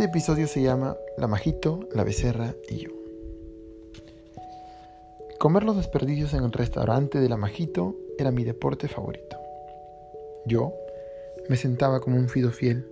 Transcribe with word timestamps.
Este 0.00 0.08
episodio 0.08 0.46
se 0.46 0.62
llama 0.62 0.96
La 1.18 1.26
Majito, 1.26 1.86
la 1.94 2.04
Becerra 2.04 2.54
y 2.70 2.76
yo. 2.76 2.88
Comer 5.38 5.62
los 5.62 5.76
desperdicios 5.76 6.32
en 6.32 6.42
el 6.42 6.52
restaurante 6.52 7.20
de 7.20 7.28
La 7.28 7.36
Majito 7.36 7.94
era 8.18 8.30
mi 8.30 8.42
deporte 8.42 8.88
favorito. 8.88 9.36
Yo 10.46 10.72
me 11.50 11.56
sentaba 11.56 12.00
como 12.00 12.16
un 12.16 12.30
fido 12.30 12.50
fiel, 12.50 12.90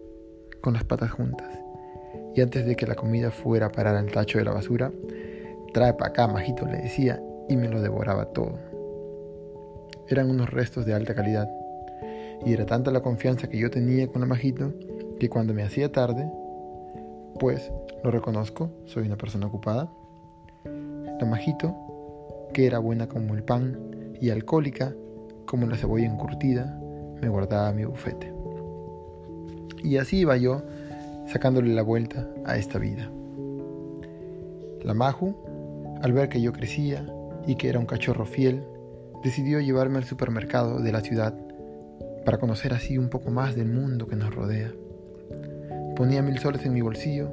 con 0.60 0.74
las 0.74 0.84
patas 0.84 1.10
juntas, 1.10 1.48
y 2.34 2.42
antes 2.42 2.66
de 2.66 2.76
que 2.76 2.86
la 2.86 2.94
comida 2.94 3.30
fuera 3.30 3.68
a 3.68 3.72
parar 3.72 3.96
al 3.96 4.12
tacho 4.12 4.36
de 4.36 4.44
la 4.44 4.52
basura, 4.52 4.92
trae 5.72 5.94
para 5.94 6.10
acá, 6.10 6.28
Majito, 6.28 6.66
le 6.66 6.76
decía, 6.76 7.22
y 7.48 7.56
me 7.56 7.70
lo 7.70 7.80
devoraba 7.80 8.26
todo. 8.26 8.58
Eran 10.08 10.28
unos 10.28 10.50
restos 10.50 10.84
de 10.84 10.92
alta 10.92 11.14
calidad, 11.14 11.48
y 12.44 12.52
era 12.52 12.66
tanta 12.66 12.90
la 12.90 13.00
confianza 13.00 13.48
que 13.48 13.56
yo 13.56 13.70
tenía 13.70 14.08
con 14.08 14.20
la 14.20 14.26
Majito 14.26 14.74
que 15.18 15.30
cuando 15.30 15.54
me 15.54 15.62
hacía 15.62 15.90
tarde, 15.90 16.30
pues 17.38 17.72
lo 18.02 18.10
reconozco, 18.10 18.70
soy 18.86 19.06
una 19.06 19.16
persona 19.16 19.46
ocupada, 19.46 19.90
la 20.64 21.26
Majito, 21.26 21.74
que 22.52 22.66
era 22.66 22.78
buena 22.78 23.08
como 23.08 23.34
el 23.34 23.42
pan 23.42 24.14
y 24.20 24.30
alcohólica 24.30 24.94
como 25.46 25.66
la 25.66 25.76
cebolla 25.76 26.06
encurtida, 26.06 26.78
me 27.20 27.28
guardaba 27.28 27.72
mi 27.72 27.84
bufete. 27.84 28.32
Y 29.82 29.96
así 29.96 30.18
iba 30.18 30.36
yo 30.36 30.62
sacándole 31.26 31.74
la 31.74 31.82
vuelta 31.82 32.28
a 32.44 32.56
esta 32.56 32.78
vida. 32.78 33.10
La 34.82 34.94
Maju, 34.94 35.34
al 36.02 36.12
ver 36.12 36.28
que 36.28 36.40
yo 36.40 36.52
crecía 36.52 37.06
y 37.46 37.56
que 37.56 37.68
era 37.68 37.78
un 37.78 37.86
cachorro 37.86 38.26
fiel, 38.26 38.62
decidió 39.24 39.60
llevarme 39.60 39.98
al 39.98 40.04
supermercado 40.04 40.80
de 40.80 40.92
la 40.92 41.00
ciudad 41.00 41.34
para 42.24 42.38
conocer 42.38 42.74
así 42.74 42.98
un 42.98 43.08
poco 43.08 43.30
más 43.30 43.56
del 43.56 43.68
mundo 43.68 44.06
que 44.06 44.16
nos 44.16 44.34
rodea. 44.34 44.72
Ponía 45.98 46.22
mil 46.22 46.38
soles 46.38 46.64
en 46.64 46.74
mi 46.74 46.80
bolsillo 46.80 47.32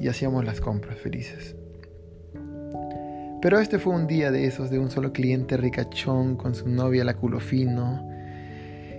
y 0.00 0.08
hacíamos 0.08 0.42
las 0.42 0.62
compras 0.62 0.98
felices. 0.98 1.54
Pero 3.42 3.58
este 3.58 3.78
fue 3.78 3.94
un 3.94 4.06
día 4.06 4.30
de 4.30 4.46
esos 4.46 4.70
de 4.70 4.78
un 4.78 4.90
solo 4.90 5.12
cliente 5.12 5.58
ricachón 5.58 6.36
con 6.36 6.54
su 6.54 6.70
novia 6.70 7.04
la 7.04 7.12
culo 7.12 7.38
fino. 7.38 8.08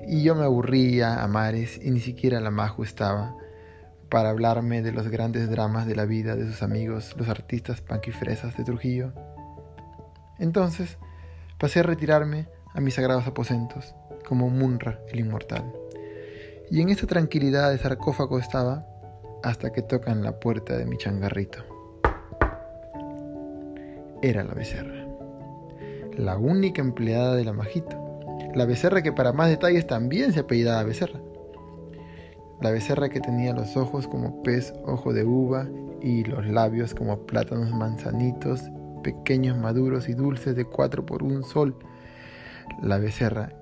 Y 0.07 0.21
yo 0.21 0.35
me 0.35 0.43
aburría 0.43 1.23
a 1.23 1.27
mares 1.27 1.79
y 1.83 1.89
ni 1.89 1.99
siquiera 2.01 2.39
la 2.39 2.51
Maju 2.51 2.83
estaba 2.83 3.35
para 4.09 4.29
hablarme 4.29 4.83
de 4.83 4.91
los 4.91 5.07
grandes 5.07 5.49
dramas 5.49 5.87
de 5.87 5.95
la 5.95 6.05
vida 6.05 6.35
de 6.35 6.45
sus 6.45 6.61
amigos, 6.61 7.15
los 7.17 7.29
artistas 7.29 7.81
panquifresas 7.81 8.55
de 8.57 8.63
Trujillo. 8.63 9.13
Entonces 10.37 10.99
pasé 11.57 11.79
a 11.79 11.83
retirarme 11.83 12.47
a 12.75 12.79
mis 12.79 12.93
sagrados 12.93 13.25
aposentos, 13.25 13.95
como 14.23 14.51
Munra 14.51 14.99
el 15.09 15.19
inmortal. 15.19 15.73
Y 16.69 16.81
en 16.81 16.89
esta 16.89 17.07
tranquilidad 17.07 17.71
de 17.71 17.79
sarcófago 17.79 18.37
estaba 18.37 18.85
hasta 19.43 19.71
que 19.71 19.81
tocan 19.81 20.23
la 20.23 20.39
puerta 20.39 20.77
de 20.77 20.85
mi 20.85 20.97
changarrito. 20.97 21.59
Era 24.21 24.43
la 24.43 24.53
becerra, 24.53 25.07
la 26.17 26.37
única 26.37 26.81
empleada 26.81 27.35
de 27.35 27.45
la 27.45 27.53
majito. 27.53 27.97
La 28.53 28.65
becerra 28.65 29.01
que 29.01 29.13
para 29.13 29.31
más 29.31 29.49
detalles 29.49 29.87
también 29.87 30.33
se 30.33 30.41
apellidaba 30.41 30.83
becerra. 30.83 31.19
La 32.61 32.71
becerra 32.71 33.09
que 33.09 33.21
tenía 33.21 33.53
los 33.53 33.77
ojos 33.77 34.07
como 34.07 34.43
pez 34.43 34.73
ojo 34.85 35.13
de 35.13 35.23
uva 35.23 35.67
y 36.01 36.23
los 36.25 36.45
labios 36.45 36.93
como 36.93 37.19
plátanos 37.19 37.71
manzanitos, 37.71 38.63
pequeños, 39.03 39.57
maduros 39.57 40.09
y 40.09 40.13
dulces 40.13 40.55
de 40.55 40.65
cuatro 40.65 41.05
por 41.05 41.23
un 41.23 41.43
sol. 41.43 41.75
La 42.81 42.97
becerra 42.97 43.53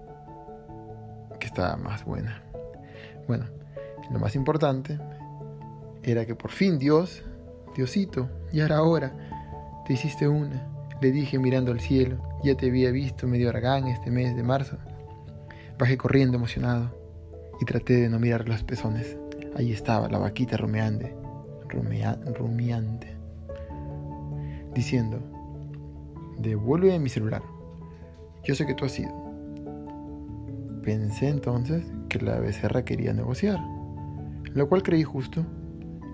que 1.39 1.45
estaba 1.45 1.77
más 1.77 2.05
buena. 2.05 2.41
Bueno, 3.27 3.45
lo 4.11 4.19
más 4.19 4.35
importante 4.35 4.97
era 6.11 6.25
que 6.25 6.35
por 6.35 6.51
fin 6.51 6.79
Dios, 6.79 7.23
Diosito, 7.75 8.29
ya 8.51 8.65
era 8.65 8.81
hora, 8.81 9.13
te 9.85 9.93
hiciste 9.93 10.27
una, 10.27 10.67
le 11.01 11.11
dije 11.11 11.37
mirando 11.37 11.71
al 11.71 11.81
cielo, 11.81 12.17
ya 12.43 12.55
te 12.55 12.67
había 12.67 12.91
visto 12.91 13.27
medio 13.27 13.49
aragán 13.49 13.87
este 13.87 14.09
mes 14.09 14.35
de 14.35 14.43
marzo. 14.43 14.77
Bajé 15.77 15.97
corriendo 15.97 16.37
emocionado 16.37 16.95
y 17.59 17.65
traté 17.65 17.97
de 17.97 18.09
no 18.09 18.19
mirar 18.19 18.47
los 18.47 18.63
pezones. 18.63 19.17
Ahí 19.55 19.71
estaba 19.71 20.07
la 20.07 20.17
vaquita 20.17 20.55
rumeante, 20.57 21.13
rumiante, 21.67 23.15
diciendo, 24.73 25.19
devuelve 26.39 26.97
mi 26.99 27.09
celular. 27.09 27.43
Yo 28.43 28.55
sé 28.55 28.65
que 28.65 28.75
tú 28.75 28.85
has 28.85 28.93
sido. 28.93 29.11
Pensé 30.83 31.27
entonces 31.27 31.83
que 32.07 32.19
la 32.19 32.39
becerra 32.39 32.85
quería 32.85 33.11
negociar, 33.11 33.59
lo 34.53 34.69
cual 34.69 34.83
creí 34.83 35.03
justo 35.03 35.45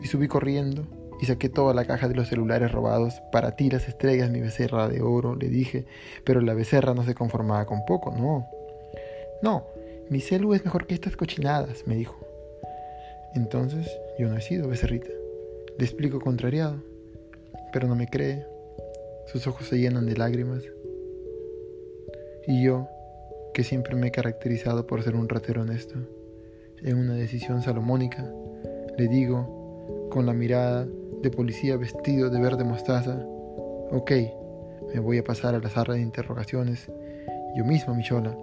y 0.03 0.07
subí 0.07 0.27
corriendo 0.27 0.85
y 1.21 1.25
saqué 1.25 1.47
toda 1.47 1.73
la 1.73 1.85
caja 1.85 2.09
de 2.09 2.15
los 2.15 2.27
celulares 2.27 2.71
robados. 2.71 3.21
Para 3.31 3.55
ti 3.55 3.69
las 3.69 3.87
estrellas, 3.87 4.29
mi 4.29 4.41
becerra 4.41 4.89
de 4.89 5.01
oro, 5.01 5.35
le 5.35 5.47
dije, 5.47 5.85
pero 6.25 6.41
la 6.41 6.53
becerra 6.53 6.93
no 6.93 7.03
se 7.03 7.15
conformaba 7.15 7.65
con 7.65 7.85
poco, 7.85 8.11
no. 8.11 8.45
No, 9.41 9.65
mi 10.09 10.19
celu 10.19 10.53
es 10.53 10.65
mejor 10.65 10.85
que 10.85 10.93
estas 10.93 11.15
cochinadas, 11.15 11.87
me 11.87 11.95
dijo. 11.95 12.19
Entonces 13.33 13.89
yo 14.19 14.27
no 14.27 14.37
he 14.37 14.41
sido 14.41 14.67
becerrita. 14.67 15.09
Le 15.77 15.85
explico 15.85 16.19
contrariado, 16.19 16.83
pero 17.71 17.87
no 17.87 17.95
me 17.95 18.07
cree. 18.07 18.45
Sus 19.27 19.47
ojos 19.47 19.67
se 19.67 19.79
llenan 19.79 20.05
de 20.05 20.17
lágrimas. 20.17 20.63
Y 22.45 22.63
yo, 22.65 22.89
que 23.53 23.63
siempre 23.63 23.95
me 23.95 24.07
he 24.07 24.11
caracterizado 24.11 24.85
por 24.85 25.01
ser 25.01 25.15
un 25.15 25.29
ratero 25.29 25.61
honesto, 25.61 25.95
en 26.83 26.97
una 26.97 27.13
decisión 27.13 27.61
salomónica, 27.61 28.29
le 28.97 29.07
digo 29.07 29.62
con 30.09 30.25
la 30.25 30.33
mirada 30.33 30.87
de 31.21 31.29
policía 31.31 31.77
vestido 31.77 32.29
de 32.29 32.39
verde 32.39 32.63
mostaza. 32.63 33.25
Ok, 33.91 34.11
me 34.93 34.99
voy 34.99 35.17
a 35.17 35.23
pasar 35.23 35.55
a 35.55 35.59
la 35.59 35.69
sala 35.69 35.93
de 35.95 36.01
interrogaciones. 36.01 36.91
Yo 37.55 37.63
mismo, 37.63 37.95
Michola, 37.95 38.35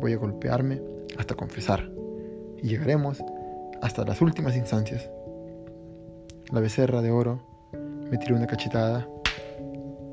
voy 0.00 0.12
a 0.12 0.16
golpearme 0.16 0.80
hasta 1.18 1.34
confesar. 1.34 1.90
Y 2.62 2.68
llegaremos 2.68 3.22
hasta 3.80 4.04
las 4.04 4.20
últimas 4.20 4.56
instancias. 4.56 5.10
La 6.50 6.60
becerra 6.60 7.02
de 7.02 7.10
oro 7.10 7.40
me 8.10 8.18
tiró 8.18 8.36
una 8.36 8.46
cachetada. 8.46 9.08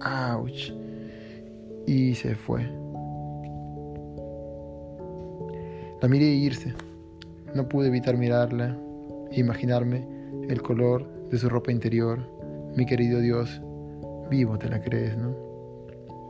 ¡Auch! 0.02 0.74
Y 1.86 2.16
se 2.16 2.36
fue. 2.36 2.64
La 6.02 6.08
miré 6.08 6.26
irse. 6.26 6.74
No 7.54 7.68
pude 7.68 7.88
evitar 7.88 8.18
mirarla 8.18 8.78
e 9.32 9.40
imaginarme 9.40 10.19
el 10.48 10.62
color 10.62 11.08
de 11.30 11.38
su 11.38 11.50
ropa 11.50 11.72
interior. 11.72 12.20
Mi 12.76 12.86
querido 12.86 13.20
Dios, 13.20 13.62
vivo 14.30 14.58
te 14.58 14.70
la 14.70 14.82
crees, 14.82 15.18
¿no? 15.18 15.36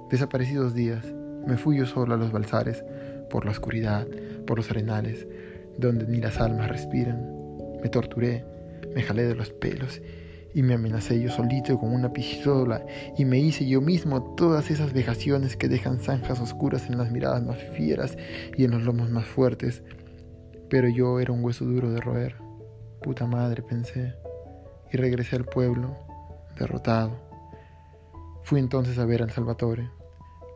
Desaparecidos 0.09 0.73
días, 0.73 1.05
me 1.45 1.57
fui 1.57 1.77
yo 1.77 1.85
solo 1.85 2.13
a 2.13 2.17
los 2.17 2.31
balsares, 2.31 2.83
por 3.29 3.45
la 3.45 3.51
oscuridad, 3.51 4.07
por 4.45 4.57
los 4.57 4.69
arenales, 4.71 5.27
donde 5.77 6.05
ni 6.05 6.19
las 6.19 6.39
almas 6.39 6.69
respiran. 6.69 7.23
Me 7.81 7.89
torturé, 7.89 8.43
me 8.93 9.01
jalé 9.01 9.27
de 9.27 9.35
los 9.35 9.51
pelos 9.51 10.01
y 10.53 10.63
me 10.63 10.73
amenacé 10.73 11.21
yo 11.21 11.29
solito 11.29 11.77
con 11.77 11.93
una 11.93 12.11
pistola 12.11 12.83
y 13.17 13.25
me 13.25 13.39
hice 13.39 13.67
yo 13.67 13.81
mismo 13.81 14.35
todas 14.35 14.71
esas 14.71 14.93
vejaciones 14.93 15.55
que 15.55 15.69
dejan 15.69 15.99
zanjas 15.99 16.39
oscuras 16.39 16.89
en 16.89 16.97
las 16.97 17.11
miradas 17.11 17.43
más 17.43 17.57
fieras 17.57 18.17
y 18.57 18.63
en 18.63 18.71
los 18.71 18.83
lomos 18.83 19.09
más 19.09 19.25
fuertes. 19.25 19.83
Pero 20.69 20.89
yo 20.89 21.19
era 21.19 21.31
un 21.31 21.43
hueso 21.43 21.65
duro 21.65 21.91
de 21.91 22.01
roer. 22.01 22.48
Puta 23.01 23.25
madre, 23.25 23.61
pensé, 23.61 24.13
y 24.91 24.97
regresé 24.97 25.37
al 25.37 25.45
pueblo, 25.45 25.95
derrotado. 26.57 27.11
Fui 28.43 28.59
entonces 28.59 28.97
a 28.99 29.05
ver 29.05 29.21
al 29.21 29.31
Salvatore, 29.31 29.89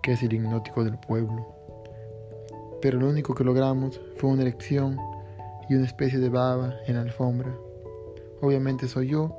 que 0.02 0.14
es 0.14 0.24
el 0.24 0.34
hipnótico 0.34 0.84
del 0.84 0.98
pueblo. 0.98 1.48
Pero 2.82 3.00
lo 3.00 3.08
único 3.08 3.34
que 3.34 3.46
logramos 3.46 4.02
fue 4.18 4.30
una 4.30 4.42
elección 4.42 4.98
y 5.70 5.76
una 5.76 5.86
especie 5.86 6.20
de 6.20 6.30
baba 6.30 6.76
en 6.86 6.96
la 6.96 7.02
alfombra. 7.02 7.56
Obviamente 8.42 8.90
soy 8.90 9.08
yo, 9.08 9.38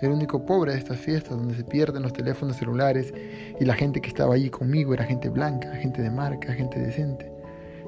el 0.00 0.10
único 0.10 0.44
pobre 0.46 0.72
de 0.72 0.78
estas 0.78 0.98
fiestas 0.98 1.36
donde 1.36 1.54
se 1.54 1.64
pierden 1.64 2.02
los 2.02 2.12
teléfonos 2.12 2.56
celulares 2.56 3.12
y 3.58 3.64
la 3.64 3.74
gente 3.74 4.00
que 4.00 4.08
estaba 4.08 4.34
allí 4.34 4.50
conmigo 4.50 4.94
era 4.94 5.04
gente 5.04 5.28
blanca, 5.28 5.74
gente 5.76 6.00
de 6.00 6.10
marca, 6.10 6.52
gente 6.54 6.78
decente. 6.78 7.30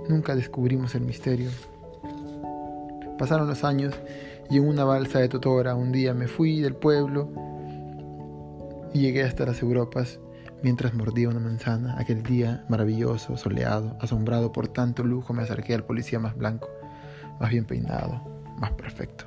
Nunca 0.09 0.35
descubrimos 0.35 0.95
el 0.95 1.03
misterio. 1.03 1.51
Pasaron 3.19 3.47
los 3.47 3.65
años 3.65 3.95
y 4.51 4.57
en 4.57 4.67
una 4.67 4.85
balsa 4.85 5.19
de 5.19 5.29
Totora 5.29 5.75
un 5.75 5.93
día 5.93 6.15
me 6.15 6.27
fui 6.27 6.61
del 6.61 6.75
pueblo 6.75 7.31
y 8.95 9.01
llegué 9.01 9.23
hasta 9.23 9.45
las 9.45 9.61
Europas 9.63 10.21
mientras 10.63 10.95
mordía 10.95 11.29
una 11.29 11.41
manzana. 11.41 11.97
Aquel 11.99 12.23
día 12.23 12.65
maravilloso, 12.69 13.37
soleado, 13.37 13.97
asombrado 14.01 14.53
por 14.53 14.69
tanto 14.69 15.05
lujo, 15.05 15.33
me 15.33 15.43
acerqué 15.43 15.75
al 15.75 15.85
policía 15.85 16.19
más 16.19 16.37
blanco, 16.37 16.69
más 17.41 17.51
bien 17.51 17.65
peinado, 17.65 18.23
más 18.59 18.73
perfecto, 18.73 19.27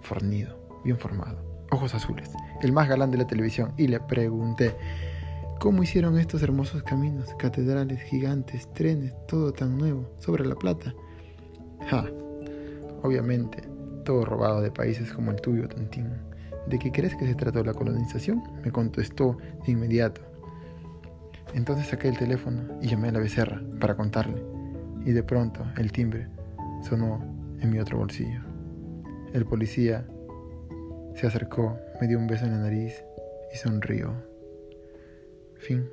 fornido, 0.00 0.58
bien 0.84 0.98
formado, 0.98 1.38
ojos 1.70 1.94
azules, 1.94 2.30
el 2.62 2.72
más 2.72 2.88
galán 2.88 3.10
de 3.10 3.18
la 3.18 3.26
televisión, 3.26 3.72
y 3.76 3.86
le 3.86 4.00
pregunté, 4.00 4.76
¿cómo 5.60 5.82
hicieron 5.82 6.18
estos 6.18 6.42
hermosos 6.42 6.82
caminos, 6.82 7.34
catedrales 7.38 8.02
gigantes, 8.02 8.72
trenes, 8.74 9.14
todo 9.26 9.52
tan 9.52 9.78
nuevo, 9.78 10.10
sobre 10.18 10.44
la 10.44 10.56
plata? 10.56 10.94
Ja, 11.88 12.04
obviamente, 13.02 13.75
todo 14.06 14.24
robado 14.24 14.62
de 14.62 14.70
países 14.70 15.12
como 15.12 15.32
el 15.32 15.40
tuyo, 15.42 15.68
Tantín. 15.68 16.08
¿de 16.66 16.78
qué 16.78 16.90
crees 16.90 17.14
que 17.14 17.26
se 17.26 17.34
trató 17.34 17.62
la 17.62 17.74
colonización? 17.74 18.42
Me 18.64 18.70
contestó 18.70 19.36
de 19.64 19.72
inmediato. 19.72 20.20
Entonces 21.54 21.88
saqué 21.88 22.08
el 22.08 22.18
teléfono 22.18 22.78
y 22.80 22.88
llamé 22.88 23.08
a 23.08 23.12
la 23.12 23.18
becerra 23.18 23.62
para 23.80 23.96
contarle. 23.96 24.42
Y 25.04 25.12
de 25.12 25.22
pronto 25.22 25.64
el 25.76 25.92
timbre 25.92 26.28
sonó 26.82 27.20
en 27.60 27.70
mi 27.70 27.78
otro 27.78 27.98
bolsillo. 27.98 28.40
El 29.32 29.44
policía 29.44 30.06
se 31.14 31.26
acercó, 31.26 31.76
me 32.00 32.08
dio 32.08 32.18
un 32.18 32.26
beso 32.26 32.44
en 32.44 32.52
la 32.52 32.58
nariz 32.58 33.04
y 33.52 33.56
sonrió. 33.56 34.12
Fin. 35.56 35.88